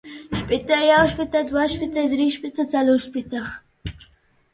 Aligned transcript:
شپیته، 0.37 0.77
یو 0.91 1.03
شپیته، 1.11 1.39
دوه 1.49 1.63
شپیته، 1.73 2.01
درې 2.11 2.27
شپیته، 2.35 2.63
څلور 2.73 2.99
شپیته 3.05 3.41